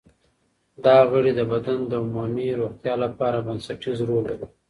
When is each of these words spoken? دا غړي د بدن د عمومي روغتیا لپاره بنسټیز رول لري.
دا 0.85 0.97
غړي 1.11 1.31
د 1.35 1.41
بدن 1.51 1.79
د 1.87 1.93
عمومي 2.03 2.49
روغتیا 2.61 2.95
لپاره 3.05 3.37
بنسټیز 3.47 3.97
رول 4.09 4.23
لري. 4.31 4.47